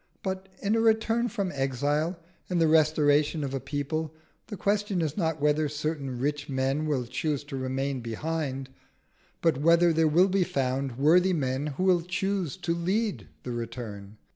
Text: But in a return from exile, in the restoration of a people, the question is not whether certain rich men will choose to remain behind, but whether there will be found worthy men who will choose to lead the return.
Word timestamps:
But 0.23 0.49
in 0.63 0.75
a 0.75 0.79
return 0.81 1.29
from 1.29 1.51
exile, 1.51 2.17
in 2.49 2.57
the 2.57 2.67
restoration 2.67 3.43
of 3.43 3.53
a 3.53 3.59
people, 3.59 4.15
the 4.47 4.57
question 4.57 4.99
is 4.99 5.15
not 5.15 5.39
whether 5.39 5.69
certain 5.69 6.17
rich 6.17 6.49
men 6.49 6.87
will 6.87 7.05
choose 7.05 7.43
to 7.43 7.55
remain 7.55 7.99
behind, 8.01 8.69
but 9.43 9.59
whether 9.61 9.93
there 9.93 10.07
will 10.07 10.27
be 10.29 10.43
found 10.43 10.97
worthy 10.97 11.33
men 11.33 11.67
who 11.77 11.83
will 11.83 12.01
choose 12.01 12.57
to 12.57 12.73
lead 12.73 13.27
the 13.43 13.51
return. 13.51 14.17